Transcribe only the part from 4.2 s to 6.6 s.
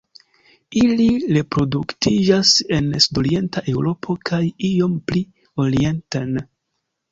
kaj iom pli orienten.